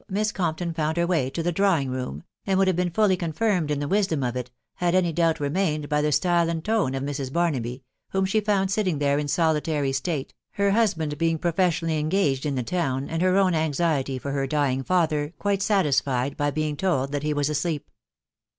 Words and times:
Miss 0.09 0.31
Compton 0.31 0.73
found 0.73 0.97
her 0.97 1.05
way 1.05 1.29
to 1.29 1.43
the 1.43 1.51
drawing 1.51 1.91
room, 1.91 2.23
and 2.47 2.57
would 2.57 2.65
have 2.67 2.75
been 2.75 2.89
fully 2.89 3.15
confirmed 3.15 3.69
in 3.69 3.79
the 3.79 3.87
wisdom 3.87 4.23
of 4.23 4.35
it, 4.35 4.49
had 4.77 4.95
*ajr 4.95 5.13
doubt 5.13 5.39
remained, 5.39 5.89
by 5.89 6.01
the 6.01 6.11
style 6.11 6.49
and 6.49 6.65
tone 6.65 6.95
of 6.95 7.03
Mi*. 7.03 7.13
Barnaby,•«» 7.31 7.83
she 8.27 8.39
found 8.39 8.71
sitting 8.71 8.97
there 8.97 9.19
in 9.19 9.27
solitary 9.27 9.91
state, 9.91 10.33
'net 10.57 10.73
>ro&\»xk& 10.73 10.95
THE 10.95 10.97
WIDOW 10.97 10.97
BARNABY. 10.97 11.15
57 11.17 11.17
being 11.19 11.37
professionally 11.37 11.99
engaged 11.99 12.45
in 12.47 12.55
the 12.55 12.63
town, 12.63 13.09
and 13.11 13.21
her 13.21 13.37
own 13.37 13.53
anxiety 13.53 14.17
for 14.17 14.31
her 14.31 14.47
dying 14.47 14.81
father 14.81 15.35
quite 15.37 15.61
satisfied 15.61 16.35
by 16.35 16.49
being 16.49 16.75
told 16.75 17.11
that 17.11 17.21
he 17.21 17.35
was 17.35 17.47
asleep. 17.51 17.91